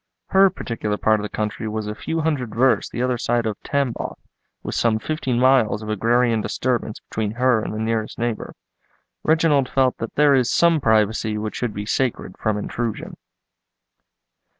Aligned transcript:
Her 0.29 0.49
particular 0.49 0.97
part 0.97 1.19
of 1.19 1.21
the 1.21 1.29
country 1.29 1.67
was 1.67 1.85
a 1.85 1.93
few 1.93 2.21
hundred 2.21 2.55
versts 2.55 2.89
the 2.89 3.03
other 3.03 3.19
side 3.19 3.45
of 3.45 3.61
Tamboff, 3.61 4.17
with 4.63 4.73
some 4.73 4.97
fifteen 4.97 5.39
miles 5.39 5.83
of 5.83 5.89
agrarian 5.91 6.41
disturbance 6.41 6.99
between 7.01 7.33
her 7.33 7.61
and 7.61 7.71
the 7.71 7.77
nearest 7.77 8.17
neighbour. 8.17 8.55
Reginald 9.21 9.69
felt 9.69 9.99
that 9.99 10.15
there 10.15 10.33
is 10.33 10.49
some 10.49 10.81
privacy 10.81 11.37
which 11.37 11.55
should 11.55 11.75
be 11.75 11.85
sacred 11.85 12.35
from 12.39 12.57
intrusion. 12.57 13.15